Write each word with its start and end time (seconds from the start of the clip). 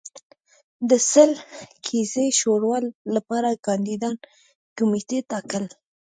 د 0.89 0.91
سل 1.11 1.31
کسیزې 1.85 2.27
شورا 2.39 2.77
لپاره 3.15 3.49
کاندیدان 3.65 4.15
کمېټې 4.77 5.19
ټاکل 5.31 5.65